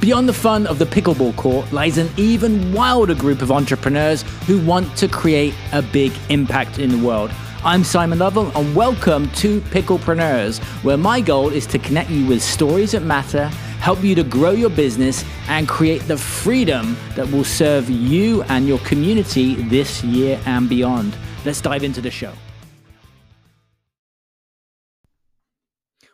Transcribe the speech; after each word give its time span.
Beyond 0.00 0.30
the 0.30 0.32
fun 0.32 0.66
of 0.66 0.78
the 0.78 0.86
pickleball 0.86 1.36
court 1.36 1.70
lies 1.74 1.98
an 1.98 2.08
even 2.16 2.72
wilder 2.72 3.14
group 3.14 3.42
of 3.42 3.52
entrepreneurs 3.52 4.22
who 4.46 4.58
want 4.64 4.96
to 4.96 5.06
create 5.06 5.52
a 5.74 5.82
big 5.82 6.10
impact 6.30 6.78
in 6.78 6.88
the 6.88 7.06
world. 7.06 7.30
I'm 7.62 7.84
Simon 7.84 8.18
Lovell, 8.18 8.50
and 8.56 8.74
welcome 8.74 9.28
to 9.32 9.60
Picklepreneurs, 9.60 10.58
where 10.82 10.96
my 10.96 11.20
goal 11.20 11.50
is 11.50 11.66
to 11.66 11.78
connect 11.78 12.08
you 12.08 12.26
with 12.26 12.40
stories 12.40 12.92
that 12.92 13.02
matter, 13.02 13.48
help 13.82 14.02
you 14.02 14.14
to 14.14 14.24
grow 14.24 14.52
your 14.52 14.70
business, 14.70 15.22
and 15.48 15.68
create 15.68 16.00
the 16.08 16.16
freedom 16.16 16.96
that 17.14 17.30
will 17.30 17.44
serve 17.44 17.90
you 17.90 18.42
and 18.44 18.66
your 18.66 18.78
community 18.78 19.56
this 19.64 20.02
year 20.02 20.40
and 20.46 20.66
beyond. 20.66 21.14
Let's 21.44 21.60
dive 21.60 21.84
into 21.84 22.00
the 22.00 22.10
show. 22.10 22.32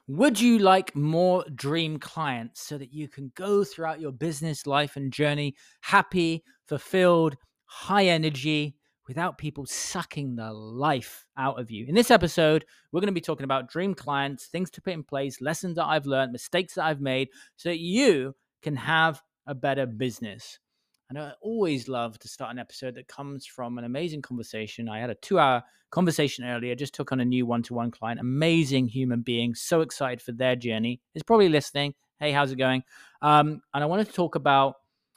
Would 0.09 0.41
you 0.41 0.61
like 0.61 0.95
more 0.95 1.45
dream 1.53 1.99
clients 1.99 2.63
so 2.63 2.79
that 2.79 2.93
you 2.93 3.09
can 3.09 3.33
go 3.35 3.65
throughout 3.65 3.99
your 3.99 4.13
business 4.13 4.65
life 4.65 4.95
and 4.95 5.13
journey 5.13 5.57
happy, 5.81 6.45
fulfilled, 6.69 7.37
high 7.65 8.05
energy 8.07 8.77
without 9.09 9.37
people 9.37 9.67
sucking 9.67 10.37
the 10.37 10.53
life 10.53 11.27
out 11.37 11.59
of 11.59 11.73
you? 11.73 11.87
In 11.89 11.97
this 11.97 12.13
episode, 12.13 12.65
we're 12.93 13.01
going 13.01 13.09
to 13.09 13.13
be 13.13 13.21
talking 13.21 13.43
about 13.43 13.69
dream 13.69 13.95
clients, 13.95 14.47
things 14.47 14.71
to 14.71 14.81
put 14.81 14.93
in 14.93 15.03
place, 15.03 15.41
lessons 15.41 15.75
that 15.75 15.87
I've 15.87 16.07
learned, 16.07 16.31
mistakes 16.31 16.75
that 16.75 16.85
I've 16.85 17.01
made 17.01 17.27
so 17.57 17.71
that 17.71 17.81
you 17.81 18.37
can 18.63 18.77
have 18.77 19.21
a 19.45 19.57
better 19.57 19.87
business. 19.87 20.61
And 21.09 21.19
I 21.19 21.33
always 21.41 21.87
love 21.89 22.19
to 22.19 22.29
start 22.29 22.51
an 22.51 22.59
episode 22.59 22.97
that 22.97 23.07
comes 23.07 23.47
from 23.47 23.79
an 23.79 23.85
amazing 23.85 24.23
conversation. 24.23 24.89
I 24.89 24.99
had 24.99 25.11
a 25.11 25.15
two 25.15 25.39
hour 25.39 25.63
conversation 25.91 26.45
earlier, 26.45 26.75
just 26.75 26.95
took 26.95 27.13
on 27.13 27.21
a 27.21 27.25
new 27.25 27.47
one 27.47 27.63
to 27.65 27.75
one 27.75 27.93
client, 27.93 28.19
amazing 28.19 28.89
human 28.89 29.21
being, 29.21 29.55
so 29.55 29.83
excited 29.83 30.21
for 30.21 30.33
their 30.33 30.57
journey. 30.57 31.01
Is 31.15 31.23
probably 31.23 31.49
listening. 31.49 31.95
Hey, 32.19 32.33
how's 32.33 32.51
it 32.51 32.57
going? 32.57 32.83
Um, 33.23 33.61
and 33.73 33.85
I 33.85 33.87
wanted 33.87 34.09
to 34.09 34.13
talk 34.13 34.35
about 34.35 34.77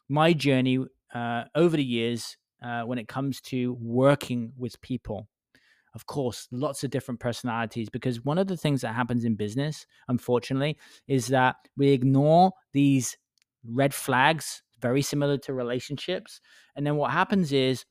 my 0.09 0.31
journey 0.31 0.80
uh, 1.13 1.45
over 1.55 1.75
the 1.75 1.83
years 1.83 2.38
uh, 2.61 2.83
when 2.83 3.00
it 3.00 3.08
comes 3.08 3.41
to 3.41 3.75
working 3.81 4.53
with 4.58 4.80
people. 4.81 5.28
Of 5.95 6.06
course, 6.06 6.47
lots 6.52 6.83
of 6.83 6.91
different 6.91 7.19
personalities 7.19 7.89
because 7.89 8.23
one 8.23 8.38
of 8.38 8.45
the 8.45 8.58
things 8.58 8.81
that 8.81 8.94
happens 8.94 9.25
in 9.25 9.33
business, 9.33 9.88
unfortunately, 10.08 10.78
is 11.08 11.28
that 11.28 11.56
we 11.78 11.89
ignore 11.89 12.52
these 12.73 13.17
red 13.66 13.94
flags 13.94 14.61
very 14.81 15.02
similar 15.02 15.38
to 15.39 15.53
relationships. 15.53 16.41
And 16.75 16.85
then 16.85 16.95
what 16.95 17.11
happens 17.11 17.52
is 17.52 17.85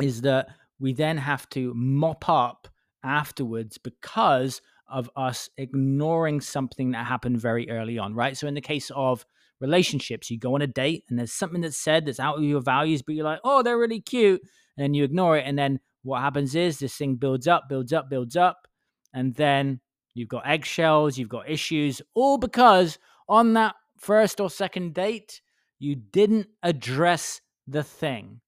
is 0.00 0.20
that 0.22 0.48
we 0.78 0.92
then 0.92 1.16
have 1.18 1.48
to 1.50 1.72
mop 1.74 2.28
up 2.28 2.68
afterwards 3.02 3.78
because 3.78 4.60
of 4.88 5.10
us 5.16 5.50
ignoring 5.56 6.40
something 6.40 6.92
that 6.92 7.06
happened 7.06 7.40
very 7.40 7.68
early 7.70 7.98
on, 7.98 8.14
right? 8.14 8.36
So 8.36 8.46
in 8.46 8.54
the 8.54 8.60
case 8.60 8.90
of 8.94 9.26
relationships, 9.60 10.30
you 10.30 10.38
go 10.38 10.54
on 10.54 10.62
a 10.62 10.66
date 10.66 11.04
and 11.08 11.18
there's 11.18 11.32
something 11.32 11.60
that's 11.60 11.76
said 11.76 12.06
that's 12.06 12.20
out 12.20 12.38
of 12.38 12.44
your 12.44 12.60
values, 12.60 13.02
but 13.02 13.14
you're 13.14 13.24
like, 13.24 13.40
oh, 13.44 13.62
they're 13.62 13.78
really 13.78 14.00
cute. 14.00 14.40
And 14.76 14.84
then 14.84 14.94
you 14.94 15.04
ignore 15.04 15.36
it. 15.36 15.44
And 15.46 15.58
then 15.58 15.80
what 16.02 16.20
happens 16.22 16.54
is 16.54 16.78
this 16.78 16.96
thing 16.96 17.16
builds 17.16 17.48
up, 17.48 17.68
builds 17.68 17.92
up, 17.92 18.08
builds 18.08 18.36
up. 18.36 18.68
And 19.12 19.34
then 19.34 19.80
you've 20.14 20.28
got 20.28 20.46
eggshells, 20.46 21.18
you've 21.18 21.28
got 21.28 21.50
issues, 21.50 22.00
all 22.14 22.38
because 22.38 22.98
on 23.28 23.54
that 23.54 23.74
first 23.98 24.40
or 24.40 24.48
second 24.48 24.94
date, 24.94 25.40
you 25.78 25.94
didn't 25.96 26.48
address 26.62 27.40
the 27.66 27.82
thing. 27.82 28.40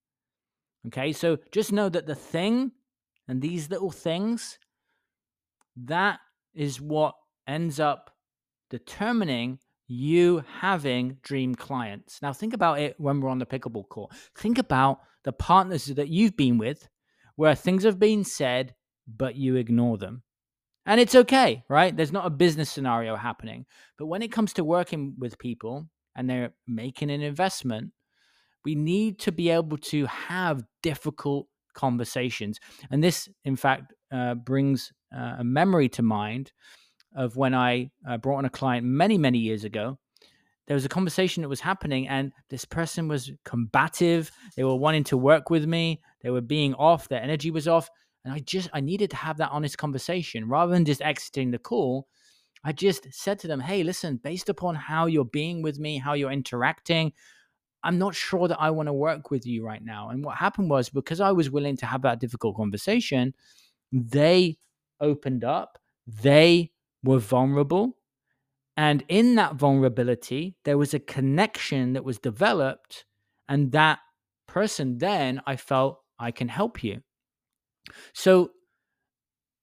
Okay, 0.87 1.13
so 1.13 1.39
just 1.53 1.73
know 1.73 1.89
that 1.89 2.07
the 2.07 2.15
thing 2.15 2.73
and 3.29 3.43
these 3.43 3.71
little 3.71 3.91
things, 3.91 4.59
that 5.77 6.21
is 6.55 6.81
what 6.81 7.15
ends 7.47 7.79
up 7.79 8.11
determining 8.71 9.59
you 9.87 10.45
having 10.61 11.19
dream 11.23 11.55
clients. 11.55 12.23
Now, 12.23 12.33
think 12.33 12.55
about 12.55 12.79
it 12.79 12.95
when 12.99 13.21
we're 13.21 13.29
on 13.29 13.39
the 13.39 13.47
pickleball 13.47 13.89
court. 13.89 14.13
Think 14.37 14.59
about 14.59 15.01
the 15.25 15.33
partners 15.33 15.87
that 15.87 16.09
you've 16.09 16.37
been 16.37 16.59
with 16.59 16.89
where 17.37 17.55
things 17.55 17.85
have 17.85 17.99
been 17.99 18.25
said, 18.25 18.75
but 19.07 19.37
you 19.37 19.57
ignore 19.57 19.99
them. 19.99 20.23
And 20.87 21.01
it's 21.01 21.15
okay, 21.15 21.65
right? 21.69 21.95
There's 21.95 22.13
not 22.13 22.27
a 22.27 22.31
business 22.31 22.71
scenario 22.71 23.17
happening. 23.17 23.67
But 23.99 24.07
when 24.07 24.23
it 24.23 24.33
comes 24.33 24.53
to 24.55 24.65
working 24.65 25.15
with 25.19 25.39
people, 25.39 25.89
and 26.17 26.29
they're 26.29 26.53
making 26.67 27.11
an 27.11 27.23
investment, 27.23 27.93
we 28.65 28.75
need 28.75 29.19
to 29.21 29.33
be 29.33 29.51
able 29.51 29.79
to 29.79 30.07
have 30.07 30.63
difficult 30.83 31.47
conversations. 31.75 32.59
And 32.91 33.03
this, 33.03 33.29
in 33.45 33.57
fact, 33.57 33.95
uh, 34.13 34.35
brings 34.35 34.93
uh, 35.17 35.37
a 35.39 35.45
memory 35.45 35.89
to 35.91 36.03
mind 36.03 36.53
of 37.17 37.37
when 37.37 37.55
I 37.55 37.91
uh, 38.09 38.19
brought 38.19 38.39
on 38.39 38.45
a 38.45 38.51
client 38.51 38.87
many, 38.87 39.19
many 39.19 39.39
years 39.39 39.65
ago. 39.65 39.99
There 40.67 40.77
was 40.77 40.85
a 40.85 40.89
conversation 40.89 41.43
that 41.43 41.49
was 41.49 41.61
happening, 41.61 42.07
and 42.07 42.33
this 42.49 42.65
person 42.65 43.09
was 43.09 43.33
combative. 43.45 44.31
They 44.57 44.63
were 44.63 44.77
wanting 44.77 45.03
to 45.05 45.17
work 45.17 45.51
with 45.51 45.67
me. 45.67 46.01
They 46.23 46.31
were 46.31 46.41
being 46.41 46.75
off. 46.75 47.09
Their 47.09 47.23
energy 47.23 47.51
was 47.51 47.67
off, 47.67 47.91
and 48.25 48.33
I 48.33 48.39
just 48.39 48.71
I 48.73 48.81
needed 48.81 49.11
to 49.11 49.17
have 49.17 49.39
that 49.39 49.51
honest 49.51 49.79
conversation 49.79 50.49
rather 50.49 50.73
than 50.73 50.85
just 50.85 51.03
exiting 51.03 51.51
the 51.51 51.59
call. 51.59 52.07
I 52.63 52.73
just 52.73 53.13
said 53.13 53.39
to 53.41 53.49
them, 53.49 53.61
hey, 53.61 53.83
listen, 53.83 54.21
based 54.23 54.49
upon 54.49 54.75
how 54.75 55.07
you're 55.07 55.25
being 55.25 55.63
with 55.63 55.79
me, 55.79 55.99
how 55.99 56.13
you're 56.13 56.31
interacting, 56.31 57.13
I'm 57.83 57.99
not 57.99 58.15
sure 58.15 58.49
that 58.49 58.61
I 58.61 58.71
want 58.71 58.89
to 58.89 58.93
work 58.93 59.31
with 59.31 59.47
you 59.47 59.65
right 59.65 59.83
now. 59.83 60.11
And 60.11 60.23
what 60.25 60.37
happened 60.37 60.69
was 60.69 60.91
because 60.91 61.21
I 61.21 61.33
was 61.33 61.51
willing 61.51 61.77
to 61.79 61.87
have 61.87 62.03
that 62.03 62.21
difficult 62.21 62.57
conversation, 62.57 63.35
they 63.91 64.59
opened 65.01 65.45
up, 65.45 65.79
they 66.07 66.73
were 67.03 67.19
vulnerable. 67.19 67.97
And 68.77 69.05
in 69.09 69.35
that 69.37 69.55
vulnerability, 69.55 70.57
there 70.65 70.79
was 70.79 70.95
a 70.95 71.01
connection 71.01 71.95
that 71.95 72.05
was 72.05 72.19
developed. 72.19 73.07
And 73.49 73.73
that 73.73 74.01
person, 74.47 74.99
then 74.99 75.41
I 75.47 75.57
felt 75.57 76.01
I 76.19 76.31
can 76.31 76.49
help 76.49 76.85
you. 76.85 77.01
So 78.13 78.51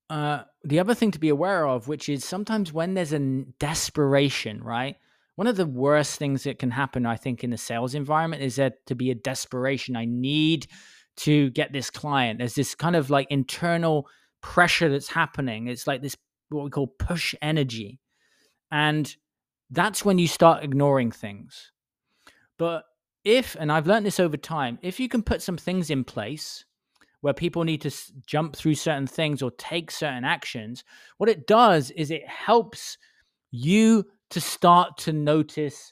uh, 0.09 0.44
the 0.63 0.79
other 0.79 0.94
thing 0.94 1.12
to 1.12 1.19
be 1.19 1.29
aware 1.29 1.68
of, 1.68 1.88
which 1.88 2.09
is 2.09 2.23
sometimes 2.23 2.72
when 2.72 2.94
there's 2.94 3.13
a 3.13 3.19
desperation, 3.59 4.63
right? 4.63 4.95
One 5.35 5.47
of 5.47 5.57
the 5.57 5.66
worst 5.66 6.18
things 6.18 6.44
that 6.44 6.59
can 6.59 6.72
happen, 6.72 7.06
I 7.06 7.16
think, 7.16 7.44
in 7.44 7.50
the 7.50 7.57
sales 7.57 7.94
environment 7.94 8.41
is 8.41 8.56
that 8.56 8.85
to 8.88 8.95
be 8.95 9.12
a 9.12 9.16
desperation. 9.16 9.95
I 9.95 10.06
need 10.06 10.68
to 11.18 11.50
get 11.51 11.73
this 11.73 11.90
client. 11.90 12.40
There's 12.40 12.56
this 12.56 12.73
kind 12.73 12.95
of 12.95 13.09
like 13.09 13.28
internal 13.29 14.07
pressure 14.41 14.90
that's 14.90 15.09
happening. 15.09 15.68
It's 15.68 15.88
like 15.88 16.01
this, 16.01 16.16
what 16.50 16.63
we 16.63 16.69
call 16.69 16.88
push 16.88 17.35
energy. 17.41 18.00
And 18.72 19.13
that's 19.69 20.06
when 20.06 20.18
you 20.18 20.28
start 20.28 20.63
ignoring 20.63 21.12
things. 21.12 21.72
But 22.57 22.85
if, 23.24 23.56
and 23.59 23.72
I've 23.72 23.88
learned 23.88 24.06
this 24.06 24.19
over 24.19 24.38
time, 24.38 24.79
if 24.81 25.00
you 25.00 25.09
can 25.09 25.22
put 25.22 25.41
some 25.41 25.57
things 25.57 25.89
in 25.89 26.03
place 26.03 26.66
where 27.27 27.33
people 27.33 27.65
need 27.65 27.81
to 27.81 27.89
s- 27.89 28.13
jump 28.25 28.55
through 28.55 28.73
certain 28.73 29.05
things 29.05 29.41
or 29.41 29.51
take 29.51 29.91
certain 29.91 30.23
actions, 30.23 30.85
what 31.17 31.27
it 31.27 31.45
does 31.45 31.91
is 31.91 32.09
it 32.09 32.25
helps 32.25 32.97
you 33.51 34.05
to 34.29 34.39
start 34.39 34.97
to 34.99 35.11
notice 35.11 35.91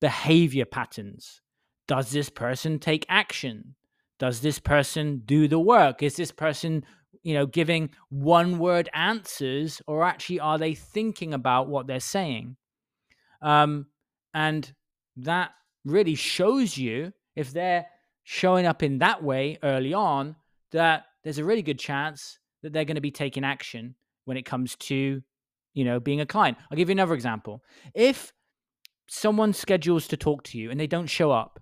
behavior 0.00 0.64
patterns. 0.64 1.42
Does 1.86 2.10
this 2.10 2.28
person 2.28 2.80
take 2.80 3.06
action? 3.08 3.76
Does 4.18 4.40
this 4.40 4.58
person 4.58 5.22
do 5.24 5.46
the 5.46 5.60
work? 5.60 6.02
Is 6.02 6.16
this 6.16 6.32
person, 6.32 6.84
you 7.22 7.34
know, 7.34 7.46
giving 7.46 7.90
one 8.08 8.58
word 8.58 8.88
answers 8.94 9.80
or 9.86 10.02
actually 10.02 10.40
are 10.40 10.58
they 10.58 10.74
thinking 10.74 11.34
about 11.34 11.68
what 11.68 11.86
they're 11.86 12.00
saying? 12.00 12.56
Um, 13.42 13.86
and 14.34 14.74
that 15.18 15.52
really 15.84 16.16
shows 16.16 16.76
you 16.76 17.12
if 17.36 17.52
they're 17.52 17.86
showing 18.24 18.66
up 18.66 18.82
in 18.82 18.98
that 18.98 19.22
way 19.22 19.56
early 19.62 19.94
on, 19.94 20.34
that 20.74 21.04
there's 21.22 21.38
a 21.38 21.44
really 21.44 21.62
good 21.62 21.78
chance 21.78 22.38
that 22.62 22.72
they're 22.72 22.84
going 22.84 22.96
to 22.96 23.00
be 23.00 23.10
taking 23.10 23.44
action 23.44 23.94
when 24.26 24.36
it 24.36 24.44
comes 24.44 24.76
to, 24.76 25.22
you 25.72 25.84
know, 25.84 26.00
being 26.00 26.20
a 26.20 26.26
client. 26.26 26.58
I'll 26.70 26.76
give 26.76 26.88
you 26.88 26.94
another 26.94 27.14
example. 27.14 27.62
If 27.94 28.32
someone 29.08 29.52
schedules 29.52 30.08
to 30.08 30.16
talk 30.16 30.42
to 30.44 30.58
you 30.58 30.70
and 30.70 30.78
they 30.78 30.86
don't 30.86 31.06
show 31.06 31.30
up, 31.30 31.60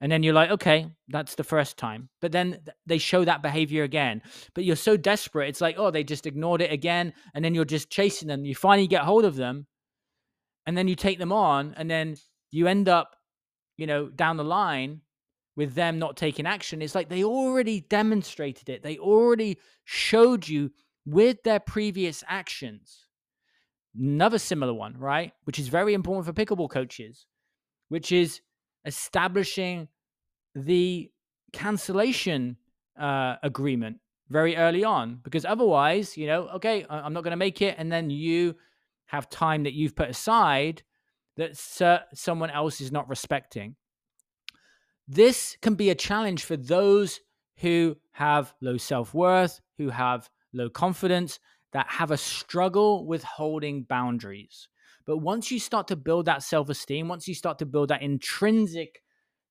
and 0.00 0.10
then 0.12 0.22
you're 0.22 0.34
like, 0.34 0.50
okay, 0.50 0.86
that's 1.08 1.34
the 1.34 1.44
first 1.44 1.76
time. 1.76 2.08
But 2.20 2.30
then 2.30 2.60
they 2.86 2.98
show 2.98 3.24
that 3.24 3.42
behavior 3.42 3.82
again. 3.82 4.22
But 4.54 4.62
you're 4.62 4.76
so 4.76 4.96
desperate. 4.96 5.48
It's 5.48 5.60
like, 5.60 5.74
oh, 5.76 5.90
they 5.90 6.04
just 6.04 6.24
ignored 6.24 6.62
it 6.62 6.72
again. 6.72 7.12
And 7.34 7.44
then 7.44 7.52
you're 7.52 7.64
just 7.64 7.90
chasing 7.90 8.28
them. 8.28 8.44
You 8.44 8.54
finally 8.54 8.86
get 8.86 9.02
hold 9.02 9.24
of 9.24 9.34
them. 9.34 9.66
And 10.66 10.78
then 10.78 10.86
you 10.86 10.94
take 10.94 11.18
them 11.18 11.32
on. 11.32 11.74
And 11.76 11.90
then 11.90 12.14
you 12.52 12.68
end 12.68 12.88
up, 12.88 13.16
you 13.76 13.88
know, 13.88 14.08
down 14.08 14.36
the 14.36 14.44
line 14.44 15.00
with 15.58 15.74
them 15.74 15.98
not 15.98 16.16
taking 16.16 16.46
action 16.46 16.80
it's 16.80 16.94
like 16.94 17.08
they 17.08 17.24
already 17.24 17.80
demonstrated 17.80 18.68
it 18.68 18.82
they 18.82 18.96
already 18.96 19.58
showed 19.84 20.48
you 20.48 20.70
with 21.04 21.42
their 21.42 21.58
previous 21.58 22.22
actions 22.28 23.06
another 23.98 24.38
similar 24.38 24.72
one 24.72 24.96
right 24.96 25.32
which 25.44 25.58
is 25.58 25.68
very 25.68 25.92
important 25.92 26.24
for 26.24 26.32
pickleball 26.32 26.70
coaches 26.70 27.26
which 27.88 28.12
is 28.12 28.40
establishing 28.84 29.88
the 30.54 31.10
cancellation 31.52 32.56
uh, 32.98 33.34
agreement 33.42 33.98
very 34.28 34.56
early 34.56 34.84
on 34.84 35.18
because 35.24 35.44
otherwise 35.44 36.16
you 36.16 36.26
know 36.26 36.48
okay 36.54 36.86
i'm 36.88 37.12
not 37.12 37.24
going 37.24 37.32
to 37.32 37.36
make 37.36 37.60
it 37.60 37.74
and 37.78 37.90
then 37.90 38.08
you 38.08 38.54
have 39.06 39.28
time 39.28 39.64
that 39.64 39.72
you've 39.72 39.96
put 39.96 40.08
aside 40.08 40.82
that 41.36 41.56
someone 42.14 42.50
else 42.50 42.80
is 42.80 42.90
not 42.90 43.08
respecting. 43.08 43.76
This 45.08 45.56
can 45.62 45.74
be 45.74 45.88
a 45.88 45.94
challenge 45.94 46.44
for 46.44 46.56
those 46.56 47.20
who 47.56 47.96
have 48.12 48.54
low 48.60 48.76
self 48.76 49.14
worth, 49.14 49.60
who 49.78 49.88
have 49.88 50.28
low 50.52 50.68
confidence, 50.68 51.40
that 51.72 51.86
have 51.88 52.10
a 52.10 52.18
struggle 52.18 53.06
with 53.06 53.24
holding 53.24 53.84
boundaries. 53.84 54.68
But 55.06 55.18
once 55.18 55.50
you 55.50 55.58
start 55.58 55.88
to 55.88 55.96
build 55.96 56.26
that 56.26 56.42
self 56.42 56.68
esteem, 56.68 57.08
once 57.08 57.26
you 57.26 57.34
start 57.34 57.58
to 57.60 57.66
build 57.66 57.88
that 57.88 58.02
intrinsic 58.02 59.02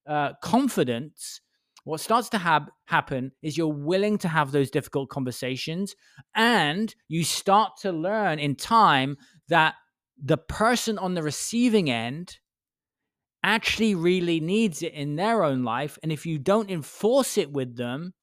uh, 0.06 0.34
confidence, 0.44 1.42
what 1.84 2.02
starts 2.02 2.30
to 2.30 2.68
happen 2.86 3.32
is 3.42 3.58
you're 3.58 3.68
willing 3.68 4.18
to 4.20 4.28
have 4.28 4.52
those 4.52 4.70
difficult 4.70 5.10
conversations 5.10 5.96
and 6.36 6.94
you 7.08 7.24
start 7.24 7.78
to 7.82 7.92
learn 7.92 8.40
in 8.40 8.56
time 8.56 9.18
that 9.48 9.76
the 10.22 10.38
person 10.38 10.98
on 10.98 11.14
the 11.14 11.24
receiving 11.24 11.90
end 11.90 12.38
actually 13.44 13.96
really 13.96 14.40
needs 14.40 14.82
it 14.82 14.94
in 14.94 15.16
their 15.16 15.44
own 15.44 15.64
life 15.64 15.98
and 16.04 16.12
if 16.12 16.26
you 16.26 16.38
don't 16.38 16.70
enforce 16.70 17.38
it 17.38 17.52
with 17.52 17.78
them 17.78 18.14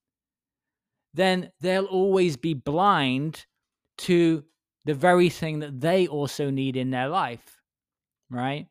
then 1.14 1.50
they'll 1.60 1.84
always 1.84 2.36
be 2.36 2.54
blind 2.54 3.46
to 3.96 4.44
the 4.84 4.94
very 4.94 5.28
thing 5.28 5.60
that 5.60 5.80
they 5.80 6.06
also 6.06 6.50
need 6.50 6.76
in 6.76 6.90
their 6.90 7.08
life 7.08 7.60
right? 8.30 8.66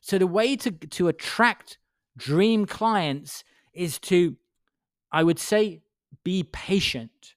So 0.00 0.18
the 0.18 0.26
way 0.26 0.56
to 0.56 0.70
to 0.70 1.08
attract 1.08 1.78
dream 2.16 2.64
clients 2.64 3.44
is 3.74 3.98
to 3.98 4.36
i 5.12 5.22
would 5.22 5.38
say 5.38 5.82
be 6.24 6.42
patient. 6.44 7.34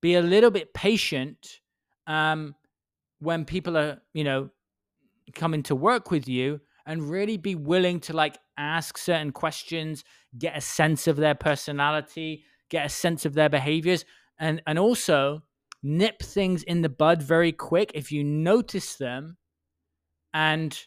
Be 0.00 0.14
a 0.14 0.22
little 0.22 0.50
bit 0.50 0.74
patient 0.74 1.60
um 2.06 2.54
when 3.18 3.44
people 3.44 3.76
are 3.76 4.00
you 4.12 4.24
know 4.24 4.50
coming 5.34 5.62
to 5.64 5.74
work 5.74 6.10
with 6.10 6.28
you 6.28 6.60
and 6.86 7.10
really 7.10 7.36
be 7.36 7.54
willing 7.54 8.00
to 8.00 8.12
like 8.12 8.38
ask 8.56 8.96
certain 8.96 9.32
questions 9.32 10.04
get 10.38 10.56
a 10.56 10.60
sense 10.60 11.06
of 11.06 11.16
their 11.16 11.34
personality 11.34 12.44
get 12.70 12.86
a 12.86 12.88
sense 12.88 13.24
of 13.24 13.34
their 13.34 13.48
behaviors 13.48 14.04
and 14.38 14.62
and 14.66 14.78
also 14.78 15.42
nip 15.82 16.22
things 16.22 16.62
in 16.64 16.82
the 16.82 16.88
bud 16.88 17.22
very 17.22 17.52
quick 17.52 17.92
if 17.94 18.10
you 18.10 18.24
notice 18.24 18.96
them 18.96 19.36
and 20.34 20.86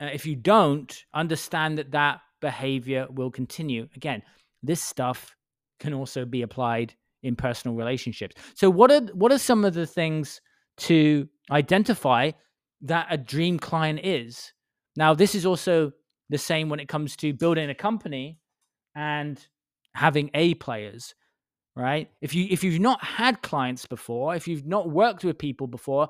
uh, 0.00 0.06
if 0.12 0.26
you 0.26 0.36
don't 0.36 1.04
understand 1.14 1.78
that 1.78 1.90
that 1.92 2.20
behavior 2.40 3.06
will 3.10 3.30
continue. 3.30 3.88
Again 3.96 4.22
this 4.62 4.82
stuff 4.82 5.34
can 5.78 5.94
also 5.94 6.24
be 6.24 6.42
applied 6.42 6.94
in 7.22 7.36
personal 7.36 7.76
relationships. 7.76 8.36
So 8.54 8.68
what 8.70 8.90
are 8.90 9.00
what 9.14 9.32
are 9.32 9.38
some 9.38 9.64
of 9.64 9.74
the 9.74 9.86
things 9.86 10.40
to 10.78 11.28
identify 11.50 12.32
that 12.82 13.06
a 13.10 13.18
dream 13.18 13.58
client 13.58 14.00
is 14.02 14.52
now 14.96 15.14
this 15.14 15.34
is 15.34 15.46
also 15.46 15.92
the 16.28 16.38
same 16.38 16.68
when 16.68 16.80
it 16.80 16.88
comes 16.88 17.16
to 17.16 17.32
building 17.32 17.70
a 17.70 17.74
company 17.74 18.38
and 18.94 19.44
having 19.94 20.30
a 20.34 20.54
players 20.54 21.14
right? 21.76 22.10
If 22.20 22.34
you 22.34 22.46
if 22.50 22.64
you've 22.64 22.80
not 22.80 23.02
had 23.02 23.42
clients 23.42 23.86
before, 23.86 24.34
if 24.34 24.48
you've 24.48 24.66
not 24.66 24.90
worked 24.90 25.24
with 25.24 25.38
people 25.38 25.66
before, 25.66 26.08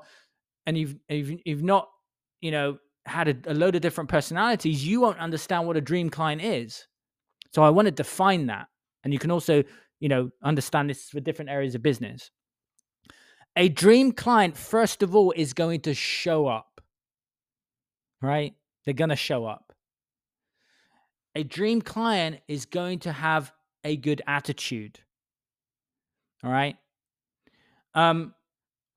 and 0.65 0.77
you've 0.77 0.95
you've, 1.09 1.39
you've 1.45 1.63
not 1.63 1.89
you 2.41 2.51
know 2.51 2.77
had 3.05 3.27
a, 3.27 3.51
a 3.51 3.53
load 3.53 3.75
of 3.75 3.81
different 3.81 4.09
personalities, 4.09 4.85
you 4.85 5.01
won't 5.01 5.19
understand 5.19 5.67
what 5.67 5.77
a 5.77 5.81
dream 5.81 6.09
client 6.09 6.41
is. 6.41 6.87
So 7.51 7.63
I 7.63 7.69
want 7.69 7.87
to 7.87 7.91
define 7.91 8.47
that, 8.47 8.67
and 9.03 9.13
you 9.13 9.19
can 9.19 9.31
also 9.31 9.63
you 9.99 10.09
know 10.09 10.29
understand 10.43 10.89
this 10.89 11.09
for 11.09 11.19
different 11.19 11.51
areas 11.51 11.75
of 11.75 11.81
business. 11.81 12.31
A 13.57 13.67
dream 13.67 14.13
client, 14.13 14.55
first 14.55 15.03
of 15.03 15.15
all, 15.15 15.33
is 15.35 15.53
going 15.53 15.81
to 15.81 15.93
show 15.93 16.47
up. 16.47 16.81
Right? 18.21 18.53
They're 18.83 18.93
going 18.93 19.09
to 19.09 19.15
show 19.15 19.45
up. 19.45 19.73
A 21.35 21.43
dream 21.43 21.81
client 21.81 22.39
is 22.47 22.65
going 22.65 22.99
to 22.99 23.11
have 23.11 23.53
a 23.83 23.95
good 23.95 24.21
attitude. 24.27 24.99
All 26.43 26.51
right. 26.51 26.75
Um, 27.93 28.33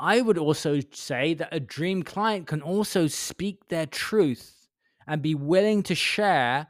I 0.00 0.20
would 0.20 0.38
also 0.38 0.80
say 0.92 1.34
that 1.34 1.48
a 1.52 1.60
dream 1.60 2.02
client 2.02 2.46
can 2.46 2.62
also 2.62 3.06
speak 3.06 3.68
their 3.68 3.86
truth 3.86 4.68
and 5.06 5.22
be 5.22 5.34
willing 5.34 5.82
to 5.84 5.94
share 5.94 6.66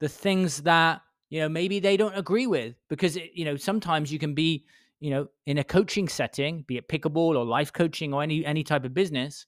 the 0.00 0.08
things 0.08 0.62
that 0.62 1.02
you 1.30 1.40
know 1.40 1.48
maybe 1.48 1.80
they 1.80 1.96
don't 1.96 2.16
agree 2.16 2.46
with 2.46 2.74
because 2.88 3.16
it, 3.16 3.30
you 3.34 3.44
know 3.44 3.56
sometimes 3.56 4.12
you 4.12 4.18
can 4.18 4.34
be 4.34 4.64
you 4.98 5.10
know 5.10 5.28
in 5.46 5.58
a 5.58 5.64
coaching 5.64 6.08
setting 6.08 6.64
be 6.66 6.76
it 6.76 6.88
pickleball 6.88 7.36
or 7.36 7.44
life 7.44 7.72
coaching 7.72 8.12
or 8.12 8.22
any 8.22 8.44
any 8.44 8.64
type 8.64 8.84
of 8.84 8.94
business 8.94 9.46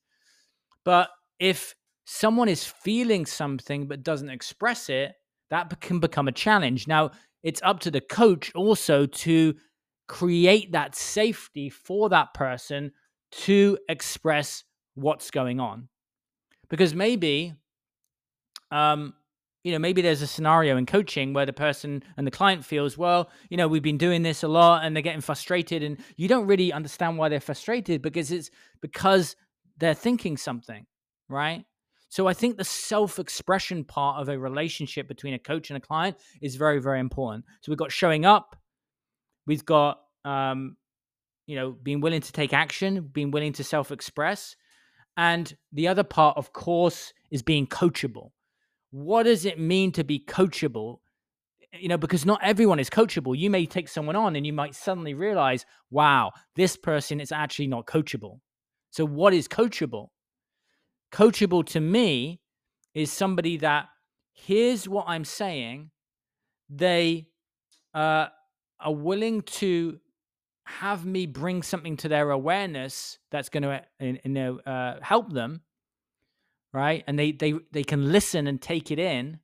but 0.85 1.09
if 1.39 1.75
someone 2.05 2.49
is 2.49 2.65
feeling 2.65 3.27
something 3.27 3.87
but 3.87 4.03
doesn't 4.03 4.31
express 4.31 4.89
it 4.89 5.15
that 5.51 5.81
can 5.81 6.01
become 6.01 6.29
a 6.29 6.33
challenge 6.33 6.87
now 6.87 7.11
it's 7.43 7.61
up 7.63 7.81
to 7.81 7.91
the 7.91 8.01
coach 8.01 8.53
also 8.55 9.07
to 9.07 9.55
create 10.09 10.73
that 10.73 10.95
safety 10.95 11.71
for 11.71 12.09
that 12.11 12.35
person 12.35 12.93
to 13.31 13.79
express 13.89 14.65
what's 14.95 15.31
going 15.31 15.59
on. 15.59 15.89
Because 16.69 16.95
maybe, 16.95 17.55
um, 18.71 19.15
you 19.65 19.73
know, 19.73 19.79
maybe 19.79 20.03
there's 20.03 20.23
a 20.23 20.27
scenario 20.27 20.77
in 20.77 20.87
coaching 20.87 21.33
where 21.33 21.47
the 21.47 21.53
person 21.53 22.03
and 22.17 22.27
the 22.27 22.31
client 22.31 22.65
feels, 22.65 22.99
well, 22.99 23.31
you 23.49 23.57
know, 23.57 23.69
we've 23.69 23.83
been 23.83 23.99
doing 23.99 24.23
this 24.23 24.43
a 24.43 24.49
lot 24.49 24.85
and 24.85 24.95
they're 24.95 25.03
getting 25.03 25.21
frustrated, 25.21 25.83
and 25.83 25.99
you 26.17 26.29
don't 26.29 26.47
really 26.47 26.73
understand 26.73 27.17
why 27.17 27.29
they're 27.29 27.41
frustrated 27.41 28.03
because 28.03 28.31
it's 28.31 28.51
because 28.81 29.37
they're 29.79 29.95
thinking 29.95 30.37
something, 30.37 30.85
right? 31.29 31.65
So 32.13 32.27
I 32.27 32.35
think 32.35 32.59
the 32.59 32.65
self 32.65 33.19
expression 33.19 33.85
part 33.85 34.21
of 34.21 34.29
a 34.29 34.39
relationship 34.39 35.09
between 35.09 35.33
a 35.33 35.39
coach 35.39 35.71
and 35.71 35.79
a 35.79 35.81
client 35.81 36.19
is 36.43 36.57
very, 36.57 36.79
very 36.79 37.01
important. 37.01 37.47
So 37.63 37.73
we've 37.73 37.79
got 37.79 37.91
showing 37.91 38.27
up, 38.27 38.55
We've 39.47 39.65
got, 39.65 40.01
um, 40.27 40.77
you 41.47 41.57
know, 41.57 41.73
being 41.73 42.03
willing 42.03 42.21
to 42.21 42.33
take 42.33 42.53
action, 42.53 43.09
being 43.15 43.31
willing 43.31 43.55
to 43.55 43.65
self 43.65 43.91
express. 43.91 44.57
And 45.17 45.57
the 45.73 45.89
other 45.89 46.05
part, 46.05 46.37
of 46.37 46.53
course, 46.53 47.15
is 47.31 47.43
being 47.43 47.67
coachable. 47.67 48.33
What 48.91 49.23
does 49.23 49.47
it 49.47 49.59
mean 49.59 49.91
to 49.93 50.05
be 50.05 50.21
coachable? 50.21 50.99
You 51.73 51.89
know, 51.89 51.97
because 51.97 52.27
not 52.27 52.41
everyone 52.43 52.79
is 52.79 52.91
coachable. 52.91 53.37
You 53.37 53.49
may 53.49 53.65
take 53.65 53.89
someone 53.89 54.17
on 54.17 54.37
and 54.37 54.47
you 54.47 54.53
might 54.53 54.75
suddenly 54.75 55.15
realize, 55.15 55.65
wow, 55.91 56.33
this 56.57 56.77
person 56.77 57.21
is 57.21 57.33
actually 57.33 57.69
not 57.69 57.87
coachable. 57.87 58.41
So, 58.91 59.07
what 59.07 59.33
is 59.33 59.49
coachable? 59.49 60.09
Coachable 61.13 61.65
to 61.67 61.81
me 61.81 62.41
is 62.95 63.13
somebody 63.13 63.59
that 63.59 63.89
here's 64.33 64.89
what 64.89 65.05
I'm 65.09 65.25
saying. 65.25 65.91
They 66.71 67.29
uh, 67.95 68.27
are 68.81 68.95
willing 68.95 69.43
to 69.43 70.01
have 70.65 71.05
me 71.05 71.27
bring 71.27 71.63
something 71.63 71.97
to 71.99 72.09
their 72.09 72.31
awareness 72.31 73.19
that's 73.31 73.49
going 73.49 73.63
to 73.63 73.83
you 74.01 74.19
know 74.25 74.59
uh, 74.61 74.99
help 75.03 75.33
them 75.33 75.61
right 76.73 77.05
and 77.07 77.19
they 77.19 77.33
they 77.33 77.55
they 77.73 77.85
can 77.85 78.11
listen 78.13 78.47
and 78.47 78.63
take 78.63 78.91
it 78.91 78.99
in 78.99 79.39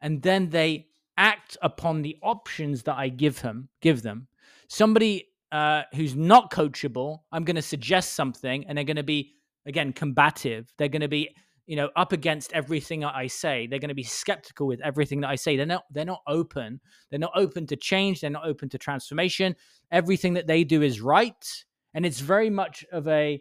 and 0.00 0.22
then 0.22 0.50
they 0.50 0.86
act 1.16 1.56
upon 1.62 2.02
the 2.02 2.16
options 2.22 2.82
that 2.82 2.96
i 2.96 3.08
give 3.08 3.40
them 3.40 3.68
give 3.80 4.02
them 4.02 4.28
somebody 4.68 5.28
uh, 5.50 5.82
who's 5.94 6.14
not 6.14 6.50
coachable 6.50 7.20
i'm 7.32 7.44
going 7.44 7.56
to 7.56 7.62
suggest 7.62 8.14
something 8.14 8.64
and 8.66 8.76
they're 8.76 8.84
going 8.84 8.96
to 8.96 9.02
be 9.02 9.32
again 9.66 9.92
combative. 9.92 10.72
They're 10.78 10.88
going 10.88 11.02
to 11.02 11.08
be 11.08 11.34
you 11.66 11.76
know 11.76 11.90
up 11.96 12.12
against 12.12 12.52
everything 12.52 13.04
i 13.04 13.26
say. 13.26 13.66
They're 13.66 13.78
going 13.78 13.88
to 13.88 13.94
be 13.94 14.02
skeptical 14.02 14.66
with 14.66 14.80
everything 14.80 15.20
that 15.20 15.30
i 15.30 15.36
say. 15.36 15.56
They're 15.56 15.66
not 15.66 15.84
they're 15.90 16.04
not 16.04 16.22
open. 16.26 16.80
They're 17.10 17.18
not 17.18 17.32
open 17.34 17.66
to 17.68 17.76
change. 17.76 18.20
They're 18.20 18.30
not 18.30 18.46
open 18.46 18.68
to 18.70 18.78
transformation. 18.78 19.54
Everything 19.90 20.34
that 20.34 20.46
they 20.46 20.64
do 20.64 20.82
is 20.82 21.00
right. 21.00 21.64
And 21.94 22.06
it's 22.06 22.20
very 22.20 22.50
much 22.50 22.84
of 22.92 23.06
a 23.08 23.40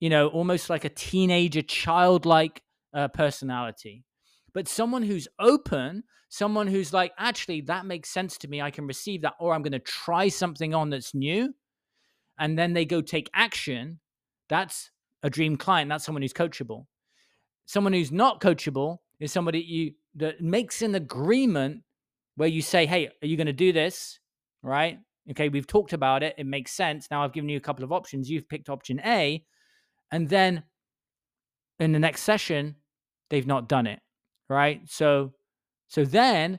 you 0.00 0.10
know 0.10 0.28
almost 0.28 0.70
like 0.70 0.84
a 0.84 0.90
teenager 0.90 1.62
childlike 1.62 2.62
uh, 2.92 3.08
personality. 3.08 4.04
But 4.52 4.68
someone 4.68 5.02
who's 5.02 5.28
open 5.38 6.02
someone 6.32 6.68
who's 6.68 6.92
like 6.92 7.12
actually 7.18 7.60
that 7.62 7.84
makes 7.84 8.08
sense 8.08 8.38
to 8.38 8.48
me. 8.48 8.62
I 8.62 8.70
can 8.70 8.86
receive 8.86 9.22
that 9.22 9.34
or 9.40 9.54
i'm 9.54 9.62
going 9.62 9.72
to 9.72 9.78
try 9.80 10.28
something 10.28 10.74
on 10.74 10.90
that's 10.90 11.14
new 11.14 11.52
and 12.38 12.58
then 12.58 12.72
they 12.72 12.84
go 12.84 13.00
take 13.00 13.28
action 13.34 14.00
that's 14.48 14.90
a 15.22 15.30
dream 15.30 15.56
client 15.56 15.88
that's 15.88 16.04
someone 16.04 16.22
who's 16.22 16.32
coachable 16.32 16.86
Someone 17.70 17.92
who's 17.92 18.10
not 18.10 18.40
coachable 18.40 18.98
is 19.20 19.30
somebody 19.30 19.60
you 19.60 19.92
that 20.16 20.40
makes 20.40 20.82
an 20.82 20.96
agreement 20.96 21.82
where 22.34 22.48
you 22.48 22.62
say, 22.62 22.84
"Hey, 22.84 23.06
are 23.22 23.26
you 23.28 23.36
going 23.36 23.46
to 23.46 23.52
do 23.52 23.72
this?" 23.72 24.18
Right? 24.60 24.98
Okay, 25.30 25.48
we've 25.48 25.68
talked 25.68 25.92
about 25.92 26.24
it. 26.24 26.34
It 26.36 26.46
makes 26.46 26.72
sense. 26.72 27.06
Now 27.12 27.22
I've 27.22 27.32
given 27.32 27.48
you 27.48 27.56
a 27.56 27.60
couple 27.60 27.84
of 27.84 27.92
options. 27.92 28.28
You've 28.28 28.48
picked 28.48 28.68
option 28.68 29.00
A, 29.06 29.44
and 30.10 30.28
then 30.28 30.64
in 31.78 31.92
the 31.92 32.00
next 32.00 32.22
session, 32.22 32.74
they've 33.28 33.46
not 33.46 33.68
done 33.68 33.86
it. 33.86 34.00
Right? 34.48 34.80
So, 34.88 35.34
so 35.86 36.04
then 36.04 36.58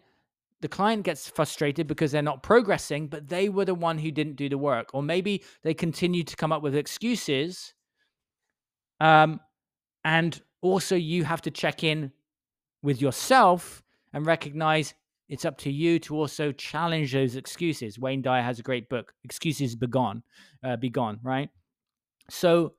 the 0.61 0.69
client 0.69 1.03
gets 1.03 1.27
frustrated 1.27 1.87
because 1.87 2.13
they're 2.13 2.21
not 2.21 2.41
progressing, 2.41 3.09
but 3.09 3.27
they 3.27 3.49
were 3.49 3.65
the 3.65 3.75
one 3.75 3.97
who 3.97 4.11
didn't 4.11 4.37
do 4.37 4.47
the 4.47 4.57
work, 4.57 4.91
or 4.93 5.03
maybe 5.03 5.43
they 5.61 5.73
continue 5.73 6.23
to 6.23 6.37
come 6.37 6.53
up 6.53 6.61
with 6.63 6.73
excuses. 6.73 7.73
Um, 9.01 9.39
and 10.05 10.39
also 10.61 10.95
you 10.95 11.23
have 11.23 11.41
to 11.41 11.51
check 11.51 11.83
in 11.83 12.11
with 12.83 13.01
yourself 13.01 13.81
and 14.13 14.25
recognize 14.25 14.93
it's 15.27 15.43
up 15.43 15.57
to 15.59 15.71
you 15.71 15.97
to 15.99 16.15
also 16.15 16.51
challenge 16.51 17.11
those 17.11 17.35
excuses. 17.35 17.97
Wayne 17.97 18.21
Dyer 18.21 18.43
has 18.43 18.59
a 18.59 18.63
great 18.63 18.89
book, 18.89 19.13
Excuses 19.23 19.75
Be 19.75 19.87
Gone, 19.87 20.21
uh, 20.63 20.75
Be 20.75 20.89
Gone, 20.89 21.19
right? 21.23 21.49
So 22.29 22.73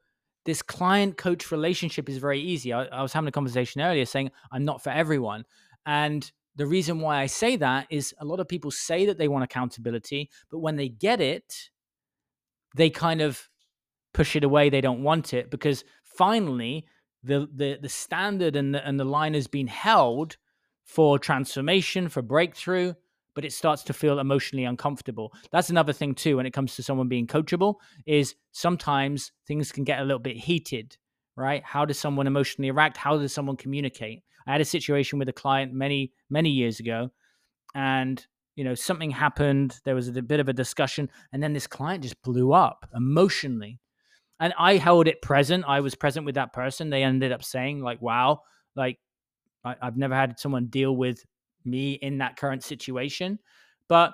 this 0.44 0.62
client 0.62 1.16
coach 1.16 1.50
relationship 1.50 2.08
is 2.08 2.18
very 2.18 2.40
easy. 2.40 2.72
I, 2.72 2.84
I 2.84 3.02
was 3.02 3.12
having 3.12 3.28
a 3.28 3.32
conversation 3.32 3.80
earlier 3.80 4.04
saying 4.04 4.30
I'm 4.52 4.64
not 4.64 4.82
for 4.82 4.90
everyone. 4.90 5.44
And 5.86 6.30
the 6.54 6.66
reason 6.66 7.00
why 7.00 7.20
I 7.20 7.26
say 7.26 7.56
that 7.56 7.86
is 7.90 8.14
a 8.20 8.24
lot 8.24 8.38
of 8.38 8.46
people 8.46 8.70
say 8.70 9.06
that 9.06 9.18
they 9.18 9.28
want 9.28 9.42
accountability, 9.42 10.30
but 10.50 10.58
when 10.58 10.76
they 10.76 10.88
get 10.88 11.20
it, 11.20 11.70
they 12.76 12.90
kind 12.90 13.20
of 13.22 13.48
push 14.12 14.36
it 14.36 14.44
away. 14.44 14.68
They 14.68 14.80
don't 14.80 15.02
want 15.02 15.32
it 15.32 15.50
because 15.50 15.84
finally 16.16 16.87
the 17.23 17.49
the 17.54 17.78
the 17.81 17.88
standard 17.88 18.57
and 18.57 18.75
the 18.75 18.87
and 18.87 18.99
the 18.99 19.04
line 19.04 19.35
has 19.35 19.47
been 19.47 19.66
held 19.66 20.37
for 20.85 21.19
transformation, 21.19 22.09
for 22.09 22.23
breakthrough, 22.23 22.92
but 23.35 23.45
it 23.45 23.52
starts 23.52 23.83
to 23.85 23.92
feel 23.92 24.19
emotionally 24.19 24.64
uncomfortable. 24.64 25.33
That's 25.50 25.71
another 25.71 25.92
thing 25.92 26.14
too 26.14 26.37
when 26.37 26.47
it 26.47 26.52
comes 26.52 26.75
to 26.76 26.83
someone 26.83 27.09
being 27.09 27.26
coachable 27.26 27.76
is 28.07 28.35
sometimes 28.50 29.33
things 29.47 29.73
can 29.73 29.85
get 29.85 30.00
a 30.00 30.04
little 30.04 30.19
bit 30.19 30.37
heated, 30.37 30.97
right? 31.37 31.62
How 31.64 31.85
does 31.85 31.99
someone 31.99 32.26
emotionally 32.26 32.71
react? 32.71 32.97
How 32.97 33.16
does 33.16 33.33
someone 33.33 33.57
communicate? 33.57 34.23
I 34.47 34.52
had 34.52 34.61
a 34.61 34.66
situation 34.66 35.19
with 35.19 35.28
a 35.28 35.33
client 35.33 35.73
many 35.73 36.12
many 36.28 36.50
years 36.50 36.81
ago 36.81 37.11
and 37.75 38.26
you 38.57 38.64
know 38.64 38.75
something 38.75 39.11
happened 39.11 39.81
there 39.85 39.95
was 39.95 40.09
a 40.09 40.23
bit 40.23 40.40
of 40.40 40.49
a 40.49 40.52
discussion 40.52 41.09
and 41.33 41.42
then 41.42 41.52
this 41.52 41.66
client 41.66 42.02
just 42.02 42.21
blew 42.23 42.52
up 42.52 42.88
emotionally 42.95 43.78
and 44.42 44.52
i 44.58 44.76
held 44.76 45.08
it 45.08 45.22
present 45.22 45.64
i 45.66 45.80
was 45.80 45.94
present 45.94 46.26
with 46.26 46.34
that 46.34 46.52
person 46.52 46.90
they 46.90 47.02
ended 47.02 47.32
up 47.32 47.42
saying 47.42 47.80
like 47.80 48.02
wow 48.02 48.42
like 48.76 48.99
I, 49.64 49.76
have 49.82 49.96
never 49.96 50.14
had 50.14 50.38
someone 50.38 50.66
deal 50.66 50.96
with 50.96 51.25
me 51.64 51.92
in 51.92 52.18
that 52.18 52.37
current 52.37 52.62
situation. 52.62 53.38
But 53.88 54.12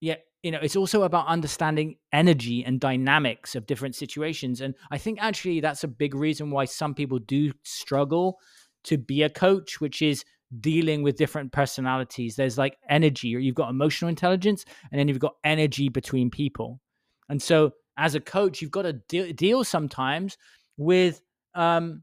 yeah, 0.00 0.16
you 0.42 0.50
know, 0.50 0.58
it's 0.62 0.76
also 0.76 1.02
about 1.02 1.26
understanding 1.26 1.96
energy 2.12 2.64
and 2.64 2.80
dynamics 2.80 3.54
of 3.54 3.66
different 3.66 3.94
situations. 3.94 4.60
And 4.60 4.74
I 4.90 4.98
think 4.98 5.18
actually 5.20 5.60
that's 5.60 5.84
a 5.84 5.88
big 5.88 6.14
reason 6.14 6.50
why 6.50 6.66
some 6.66 6.94
people 6.94 7.18
do 7.18 7.52
struggle 7.64 8.38
to 8.84 8.98
be 8.98 9.22
a 9.22 9.30
coach, 9.30 9.80
which 9.80 10.02
is 10.02 10.24
dealing 10.60 11.02
with 11.02 11.16
different 11.16 11.52
personalities. 11.52 12.36
There's 12.36 12.56
like 12.56 12.76
energy, 12.88 13.34
or 13.34 13.40
you've 13.40 13.56
got 13.56 13.70
emotional 13.70 14.08
intelligence, 14.08 14.64
and 14.90 14.98
then 14.98 15.08
you've 15.08 15.18
got 15.18 15.34
energy 15.42 15.88
between 15.88 16.30
people. 16.30 16.80
And 17.28 17.42
so 17.42 17.72
as 17.96 18.14
a 18.14 18.20
coach, 18.20 18.60
you've 18.60 18.70
got 18.70 18.82
to 18.82 18.94
de- 18.94 19.32
deal 19.32 19.64
sometimes 19.64 20.36
with 20.76 21.22
um 21.54 22.02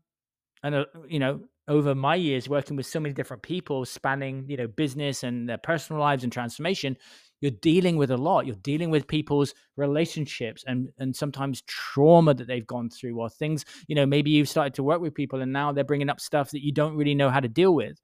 and 0.64 0.74
uh, 0.74 0.86
you 1.08 1.20
know 1.20 1.42
over 1.68 1.94
my 1.96 2.16
years 2.16 2.50
working 2.50 2.76
with 2.76 2.86
so 2.86 3.00
many 3.00 3.14
different 3.14 3.44
people 3.44 3.86
spanning 3.86 4.46
you 4.50 4.58
know 4.58 4.68
business 4.68 5.24
and 5.24 5.48
their 5.48 5.60
personal 5.60 6.02
lives 6.02 6.24
and 6.24 6.34
transformation 6.34 6.98
you're 7.44 7.52
dealing 7.52 7.98
with 7.98 8.10
a 8.10 8.16
lot. 8.16 8.48
You're 8.48 8.56
dealing 8.56 8.90
with 8.90 9.06
people's 9.06 9.54
relationships 9.76 10.64
and 10.66 10.88
and 10.98 11.14
sometimes 11.14 11.62
trauma 11.64 12.34
that 12.34 12.48
they've 12.48 12.66
gone 12.66 12.90
through 12.90 13.20
or 13.20 13.30
things 13.30 13.66
you 13.88 13.96
know 13.96 14.06
maybe 14.06 14.32
you've 14.32 14.48
started 14.48 14.74
to 14.76 14.84
work 14.84 15.02
with 15.02 15.14
people 15.14 15.42
and 15.42 15.52
now 15.52 15.74
they're 15.74 15.84
bringing 15.84 16.10
up 16.10 16.22
stuff 16.22 16.52
that 16.52 16.64
you 16.64 16.72
don't 16.72 16.96
really 16.96 17.14
know 17.14 17.30
how 17.30 17.42
to 17.42 17.50
deal 17.50 17.76
with. 17.76 18.00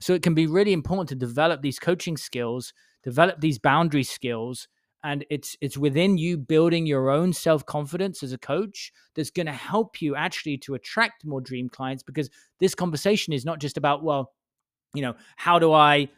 So 0.00 0.12
it 0.12 0.22
can 0.22 0.34
be 0.34 0.46
really 0.46 0.74
important 0.74 1.08
to 1.08 1.14
develop 1.14 1.62
these 1.62 1.78
coaching 1.78 2.18
skills 2.18 2.74
develop 3.02 3.40
these 3.40 3.58
boundary 3.58 4.02
skills 4.02 4.68
and 5.04 5.24
it's 5.30 5.56
it's 5.60 5.78
within 5.78 6.18
you 6.18 6.36
building 6.36 6.86
your 6.86 7.10
own 7.10 7.32
self-confidence 7.32 8.22
as 8.22 8.32
a 8.32 8.38
coach 8.38 8.92
that's 9.14 9.30
going 9.30 9.46
to 9.46 9.52
help 9.52 10.02
you 10.02 10.16
actually 10.16 10.58
to 10.58 10.74
attract 10.74 11.24
more 11.24 11.40
dream 11.40 11.68
clients 11.68 12.02
because 12.02 12.30
this 12.58 12.74
conversation 12.74 13.32
is 13.32 13.44
not 13.44 13.60
just 13.60 13.76
about 13.76 14.02
well 14.02 14.32
you 14.94 15.02
know 15.02 15.14
how 15.36 15.58
do 15.58 15.72
i 15.72 16.08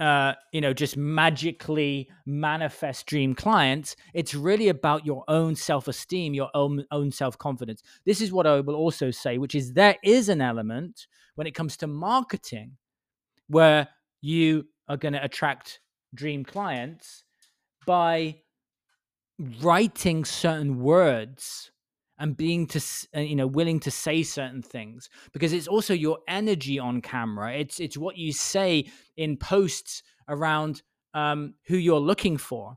uh, 0.00 0.32
you 0.52 0.60
know, 0.60 0.72
just 0.72 0.96
magically 0.96 2.08
manifest 2.26 3.06
dream 3.06 3.32
clients. 3.32 3.94
It's 4.12 4.34
really 4.34 4.68
about 4.68 5.06
your 5.06 5.22
own 5.28 5.54
self 5.54 5.86
esteem, 5.86 6.34
your 6.34 6.50
own 6.52 6.84
own 6.90 7.12
self 7.12 7.38
confidence. 7.38 7.80
This 8.04 8.20
is 8.20 8.32
what 8.32 8.46
I 8.46 8.58
will 8.60 8.74
also 8.74 9.12
say, 9.12 9.38
which 9.38 9.54
is 9.54 9.72
there 9.72 9.96
is 10.02 10.28
an 10.28 10.40
element 10.40 11.06
when 11.36 11.46
it 11.46 11.54
comes 11.54 11.76
to 11.76 11.86
marketing 11.86 12.72
where 13.46 13.88
you 14.20 14.66
are 14.88 14.96
going 14.96 15.14
to 15.14 15.22
attract 15.22 15.78
dream 16.12 16.44
clients 16.44 17.24
by 17.86 18.36
writing 19.60 20.24
certain 20.24 20.80
words 20.80 21.70
and 22.18 22.36
being 22.36 22.66
to 22.68 22.80
you 23.14 23.34
know 23.34 23.46
willing 23.46 23.80
to 23.80 23.90
say 23.90 24.22
certain 24.22 24.62
things 24.62 25.08
because 25.32 25.52
it's 25.52 25.66
also 25.66 25.92
your 25.94 26.18
energy 26.28 26.78
on 26.78 27.00
camera. 27.00 27.52
It's 27.54 27.80
it's 27.80 27.98
what 27.98 28.16
you 28.16 28.32
say 28.32 28.86
in 29.16 29.36
posts 29.36 30.02
around 30.28 30.82
um, 31.14 31.54
who 31.66 31.76
you're 31.76 32.00
looking 32.00 32.36
for 32.36 32.76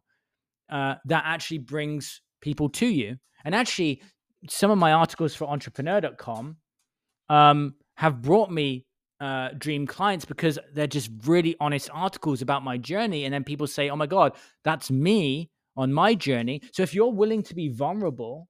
uh, 0.70 0.96
that 1.06 1.24
actually 1.26 1.60
brings 1.60 2.22
people 2.42 2.70
to 2.70 2.88
you. 2.88 3.18
And 3.46 3.56
actually 3.56 4.02
some 4.50 4.72
of 4.72 4.78
my 4.78 4.94
articles 4.94 5.36
for 5.36 5.48
entrepreneur.com 5.48 6.58
um, 7.30 7.76
have 7.96 8.22
brought 8.22 8.52
me 8.52 8.87
uh, 9.20 9.50
dream 9.58 9.88
clients 9.88 10.26
because 10.26 10.60
they're 10.74 10.88
just 10.88 11.10
really 11.26 11.56
honest 11.60 11.90
articles 11.94 12.42
about 12.42 12.64
my 12.64 12.78
journey. 12.78 13.26
And 13.26 13.34
then 13.34 13.44
people 13.44 13.68
say, 13.68 13.90
oh 13.90 13.96
my 13.96 14.08
God, 14.08 14.34
that's 14.64 14.92
me 14.92 15.50
on 15.76 15.94
my 15.94 16.14
journey. 16.14 16.62
So 16.72 16.84
if 16.84 16.94
you're 16.94 17.12
willing 17.12 17.44
to 17.44 17.56
be 17.56 17.70
vulnerable, 17.70 18.48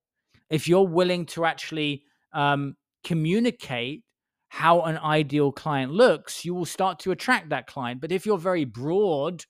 if 0.50 0.68
you're 0.68 0.88
willing 0.88 1.26
to 1.28 1.46
actually 1.46 2.04
um, 2.34 2.76
communicate 3.04 4.04
how 4.50 4.82
an 4.82 4.98
ideal 4.98 5.52
client 5.52 5.92
looks, 5.92 6.46
you 6.46 6.54
will 6.54 6.66
start 6.66 7.00
to 7.00 7.12
attract 7.12 7.50
that 7.50 7.68
client. 7.68 8.00
But 8.00 8.12
if 8.12 8.26
you're 8.26 8.38
very 8.38 8.66
broad 8.66 9.44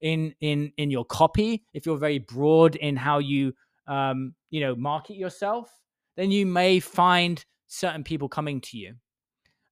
in 0.00 0.34
in 0.40 0.72
in 0.76 0.90
your 0.90 1.04
copy, 1.04 1.64
if 1.72 1.86
you're 1.86 1.96
very 1.96 2.18
broad 2.18 2.76
in 2.76 2.96
how 2.96 3.18
you 3.18 3.52
um, 3.88 4.34
you 4.50 4.60
know 4.60 4.76
market 4.76 5.16
yourself, 5.16 5.70
then 6.16 6.30
you 6.30 6.46
may 6.46 6.78
find 6.78 7.44
certain 7.66 8.04
people 8.04 8.28
coming 8.28 8.60
to 8.60 8.78
you 8.78 8.94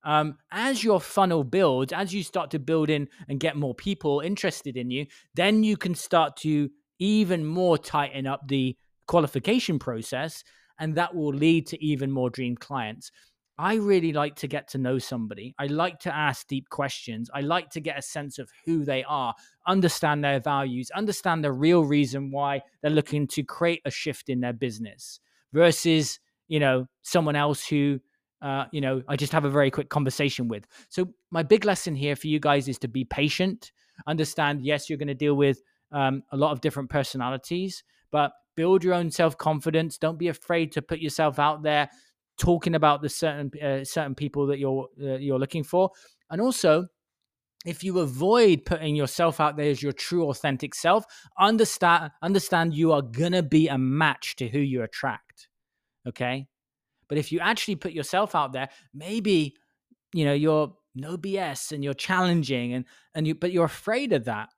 um, 0.04 0.36
as 0.50 0.82
your 0.82 1.00
funnel 1.00 1.44
builds, 1.44 1.92
as 1.92 2.12
you 2.12 2.22
start 2.22 2.50
to 2.50 2.58
build 2.58 2.90
in 2.90 3.08
and 3.28 3.40
get 3.40 3.56
more 3.56 3.74
people 3.74 4.20
interested 4.20 4.76
in 4.76 4.90
you, 4.90 5.06
then 5.34 5.62
you 5.62 5.76
can 5.76 5.94
start 5.94 6.36
to 6.38 6.70
even 6.98 7.44
more 7.44 7.78
tighten 7.78 8.26
up 8.26 8.46
the 8.48 8.76
qualification 9.06 9.78
process, 9.78 10.44
and 10.78 10.94
that 10.94 11.14
will 11.14 11.32
lead 11.32 11.66
to 11.68 11.84
even 11.84 12.10
more 12.10 12.30
dream 12.30 12.56
clients. 12.56 13.10
I 13.58 13.74
really 13.74 14.12
like 14.12 14.36
to 14.36 14.48
get 14.48 14.68
to 14.68 14.78
know 14.78 14.98
somebody. 14.98 15.54
I 15.58 15.66
like 15.66 16.00
to 16.00 16.14
ask 16.14 16.46
deep 16.48 16.68
questions. 16.70 17.30
I 17.32 17.42
like 17.42 17.70
to 17.70 17.80
get 17.80 17.98
a 17.98 18.02
sense 18.02 18.38
of 18.38 18.50
who 18.64 18.84
they 18.84 19.04
are, 19.04 19.34
understand 19.66 20.24
their 20.24 20.40
values, 20.40 20.90
understand 20.90 21.44
the 21.44 21.52
real 21.52 21.84
reason 21.84 22.30
why 22.30 22.62
they're 22.80 22.90
looking 22.90 23.26
to 23.28 23.42
create 23.42 23.82
a 23.84 23.90
shift 23.90 24.28
in 24.28 24.40
their 24.40 24.54
business 24.54 25.20
versus, 25.52 26.18
you 26.48 26.58
know, 26.58 26.86
someone 27.02 27.36
else 27.36 27.66
who 27.66 28.00
uh, 28.42 28.64
you 28.72 28.80
know, 28.80 29.02
I 29.08 29.16
just 29.16 29.32
have 29.32 29.44
a 29.44 29.50
very 29.50 29.70
quick 29.70 29.88
conversation 29.88 30.48
with. 30.48 30.66
So 30.88 31.08
my 31.30 31.44
big 31.44 31.64
lesson 31.64 31.94
here 31.94 32.16
for 32.16 32.26
you 32.26 32.40
guys 32.40 32.68
is 32.68 32.78
to 32.80 32.88
be 32.88 33.04
patient. 33.04 33.70
Understand, 34.06 34.64
yes, 34.64 34.90
you're 34.90 34.98
going 34.98 35.08
to 35.08 35.14
deal 35.14 35.34
with 35.34 35.62
um, 35.92 36.24
a 36.32 36.36
lot 36.36 36.50
of 36.50 36.60
different 36.60 36.90
personalities, 36.90 37.84
but 38.10 38.32
build 38.56 38.82
your 38.82 38.94
own 38.94 39.10
self 39.10 39.38
confidence. 39.38 39.96
Don't 39.96 40.18
be 40.18 40.28
afraid 40.28 40.72
to 40.72 40.82
put 40.82 40.98
yourself 40.98 41.38
out 41.38 41.62
there, 41.62 41.88
talking 42.36 42.74
about 42.74 43.00
the 43.00 43.08
certain 43.08 43.50
uh, 43.62 43.84
certain 43.84 44.16
people 44.16 44.46
that 44.48 44.58
you're 44.58 44.88
uh, 45.00 45.18
you're 45.18 45.38
looking 45.38 45.64
for, 45.64 45.90
and 46.30 46.40
also. 46.40 46.88
If 47.64 47.84
you 47.84 48.00
avoid 48.00 48.64
putting 48.64 48.96
yourself 48.96 49.38
out 49.38 49.56
there 49.56 49.70
as 49.70 49.80
your 49.80 49.92
true 49.92 50.28
authentic 50.30 50.74
self, 50.74 51.04
understand 51.38 52.10
understand 52.20 52.74
you 52.74 52.90
are 52.90 53.02
gonna 53.02 53.40
be 53.40 53.68
a 53.68 53.78
match 53.78 54.34
to 54.38 54.48
who 54.48 54.58
you 54.58 54.82
attract. 54.82 55.46
Okay? 56.04 56.48
But 57.12 57.18
if 57.18 57.30
you 57.30 57.40
actually 57.40 57.76
put 57.76 57.92
yourself 57.92 58.34
out 58.34 58.54
there, 58.54 58.70
maybe 58.94 59.54
you 60.14 60.24
know 60.24 60.32
you're 60.32 60.74
no 60.94 61.18
BS 61.18 61.70
and 61.70 61.84
you're 61.84 61.92
challenging 61.92 62.72
and 62.72 62.86
and 63.14 63.26
you 63.26 63.34
but 63.34 63.52
you're 63.52 63.66
afraid 63.66 64.14
of 64.14 64.24
that. 64.24 64.48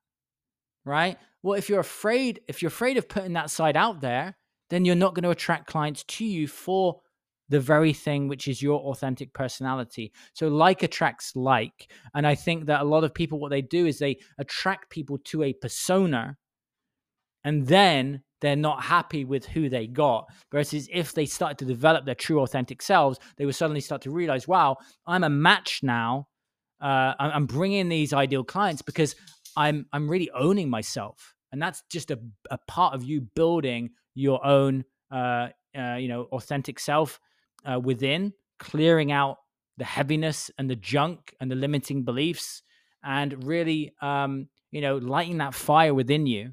Right? 0.84 1.18
Well, 1.42 1.58
if 1.58 1.68
you're 1.68 1.80
afraid 1.80 2.42
if 2.46 2.62
you're 2.62 2.68
afraid 2.68 2.96
of 2.96 3.08
putting 3.08 3.32
that 3.32 3.50
side 3.50 3.76
out 3.76 4.00
there, 4.00 4.36
then 4.70 4.84
you're 4.84 4.94
not 4.94 5.16
going 5.16 5.24
to 5.24 5.30
attract 5.30 5.66
clients 5.66 6.04
to 6.04 6.24
you 6.24 6.46
for 6.46 7.00
the 7.48 7.58
very 7.58 7.92
thing 7.92 8.28
which 8.28 8.46
is 8.46 8.62
your 8.62 8.78
authentic 8.82 9.32
personality. 9.32 10.12
So 10.34 10.46
like 10.46 10.84
attracts 10.84 11.34
like. 11.34 11.90
And 12.14 12.24
I 12.24 12.36
think 12.36 12.66
that 12.66 12.82
a 12.82 12.84
lot 12.84 13.02
of 13.02 13.12
people 13.12 13.40
what 13.40 13.50
they 13.50 13.62
do 13.62 13.84
is 13.84 13.98
they 13.98 14.20
attract 14.38 14.90
people 14.90 15.18
to 15.24 15.42
a 15.42 15.54
persona 15.54 16.36
and 17.42 17.66
then 17.66 18.22
they're 18.44 18.56
not 18.56 18.82
happy 18.82 19.24
with 19.24 19.46
who 19.46 19.68
they 19.68 19.86
got. 19.86 20.28
Versus 20.52 20.88
if 20.92 21.14
they 21.14 21.26
started 21.26 21.58
to 21.58 21.64
develop 21.64 22.04
their 22.04 22.14
true 22.14 22.40
authentic 22.40 22.82
selves, 22.82 23.18
they 23.36 23.46
would 23.46 23.54
suddenly 23.54 23.80
start 23.80 24.02
to 24.02 24.10
realize, 24.10 24.46
wow, 24.46 24.76
I'm 25.06 25.24
a 25.24 25.30
match 25.30 25.80
now. 25.82 26.28
Uh, 26.80 27.14
I'm 27.18 27.46
bringing 27.46 27.88
these 27.88 28.12
ideal 28.12 28.44
clients 28.44 28.82
because 28.82 29.16
I'm 29.56 29.86
I'm 29.92 30.10
really 30.10 30.30
owning 30.32 30.68
myself, 30.68 31.34
and 31.52 31.62
that's 31.62 31.82
just 31.90 32.10
a, 32.10 32.18
a 32.50 32.58
part 32.68 32.94
of 32.94 33.04
you 33.04 33.22
building 33.22 33.90
your 34.14 34.44
own, 34.44 34.84
uh, 35.10 35.48
uh, 35.76 35.94
you 35.94 36.08
know, 36.08 36.28
authentic 36.32 36.78
self 36.78 37.20
uh, 37.64 37.80
within, 37.80 38.32
clearing 38.58 39.12
out 39.12 39.38
the 39.76 39.84
heaviness 39.84 40.50
and 40.58 40.68
the 40.68 40.76
junk 40.76 41.34
and 41.40 41.50
the 41.50 41.56
limiting 41.56 42.04
beliefs 42.04 42.62
and 43.02 43.44
really 43.44 43.92
um, 44.00 44.48
you 44.70 44.80
know 44.80 44.96
lighting 44.96 45.38
that 45.38 45.54
fire 45.54 45.94
within 45.94 46.26
you 46.26 46.52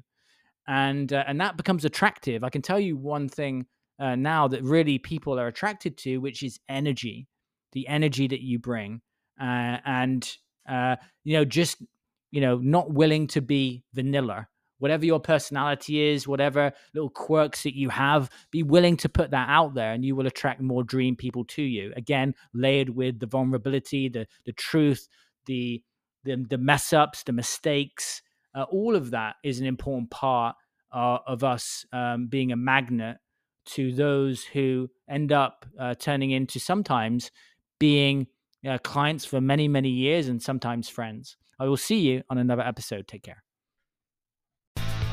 and 0.66 1.12
uh, 1.12 1.24
and 1.26 1.40
that 1.40 1.56
becomes 1.56 1.84
attractive 1.84 2.44
i 2.44 2.50
can 2.50 2.62
tell 2.62 2.80
you 2.80 2.96
one 2.96 3.28
thing 3.28 3.66
uh, 3.98 4.14
now 4.14 4.48
that 4.48 4.62
really 4.62 4.98
people 4.98 5.38
are 5.38 5.46
attracted 5.46 5.96
to 5.96 6.18
which 6.18 6.42
is 6.42 6.60
energy 6.68 7.28
the 7.72 7.86
energy 7.88 8.26
that 8.26 8.42
you 8.42 8.58
bring 8.58 9.00
uh, 9.40 9.78
and 9.84 10.36
uh, 10.68 10.96
you 11.24 11.36
know 11.36 11.44
just 11.44 11.82
you 12.30 12.40
know 12.40 12.58
not 12.58 12.92
willing 12.92 13.26
to 13.26 13.40
be 13.40 13.82
vanilla 13.92 14.48
whatever 14.82 15.06
your 15.06 15.20
personality 15.20 16.10
is, 16.10 16.26
whatever 16.26 16.72
little 16.92 17.08
quirks 17.08 17.62
that 17.62 17.76
you 17.76 17.88
have, 17.88 18.28
be 18.50 18.64
willing 18.64 18.96
to 18.96 19.08
put 19.08 19.30
that 19.30 19.48
out 19.48 19.74
there 19.74 19.92
and 19.92 20.04
you 20.04 20.16
will 20.16 20.26
attract 20.26 20.60
more 20.60 20.82
dream 20.82 21.14
people 21.14 21.44
to 21.44 21.62
you. 21.62 21.92
Again, 21.94 22.34
layered 22.52 22.88
with 22.88 23.20
the 23.20 23.26
vulnerability, 23.26 24.08
the 24.08 24.26
the 24.44 24.52
truth, 24.52 25.06
the 25.46 25.80
the, 26.24 26.44
the 26.50 26.58
mess 26.58 26.92
ups, 26.92 27.22
the 27.22 27.32
mistakes, 27.32 28.22
uh, 28.54 28.64
all 28.64 28.96
of 28.96 29.10
that 29.10 29.36
is 29.42 29.60
an 29.60 29.66
important 29.66 30.10
part 30.10 30.56
uh, 30.92 31.18
of 31.26 31.42
us 31.44 31.86
um, 31.92 32.26
being 32.26 32.52
a 32.52 32.56
magnet 32.56 33.18
to 33.64 33.92
those 33.92 34.44
who 34.44 34.88
end 35.08 35.32
up 35.32 35.66
uh, 35.78 35.94
turning 35.94 36.30
into 36.30 36.58
sometimes 36.58 37.30
being 37.78 38.26
uh, 38.66 38.78
clients 38.78 39.24
for 39.24 39.40
many, 39.40 39.68
many 39.68 39.88
years 39.88 40.28
and 40.28 40.42
sometimes 40.42 40.88
friends. 40.88 41.36
I 41.58 41.66
will 41.66 41.76
see 41.76 42.00
you 42.00 42.22
on 42.28 42.38
another 42.38 42.62
episode. 42.62 43.06
Take 43.06 43.22
care. 43.22 43.42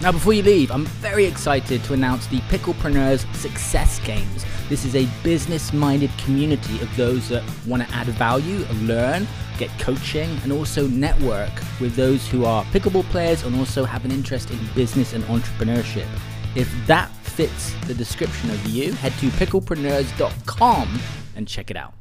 Now, 0.02 0.14
before 0.14 0.32
you 0.32 0.44
leave, 0.44 0.72
I'm 0.72 0.86
very 0.86 1.26
excited 1.26 1.84
to 1.84 1.94
announce 1.94 2.26
the 2.28 2.40
Picklepreneurs 2.42 3.26
Success 3.36 4.00
Games. 4.06 4.46
This 4.70 4.86
is 4.86 4.96
a 4.96 5.06
business 5.24 5.74
minded 5.74 6.10
community 6.18 6.80
of 6.80 6.96
those 6.96 7.28
that 7.28 7.44
want 7.68 7.86
to 7.86 7.94
add 7.94 8.08
value, 8.08 8.66
learn, 8.84 9.28
get 9.58 9.70
coaching, 9.78 10.30
and 10.44 10.54
also 10.54 10.88
network 10.88 11.52
with 11.82 11.98
those 11.98 12.26
who 12.30 12.46
are 12.46 12.64
pickleball 12.66 13.04
players 13.10 13.44
and 13.44 13.54
also 13.58 13.84
have 13.84 14.06
an 14.06 14.12
interest 14.12 14.52
in 14.52 14.60
business 14.74 15.12
and 15.12 15.22
entrepreneurship. 15.26 16.08
If 16.56 16.74
that 16.88 17.12
fits 17.18 17.74
the 17.86 17.94
description 17.94 18.52
of 18.52 18.66
you, 18.68 18.94
head 18.94 19.12
to 19.20 19.28
picklepreneurs.com 19.32 21.00
and 21.36 21.46
check 21.46 21.70
it 21.70 21.76
out. 21.76 21.99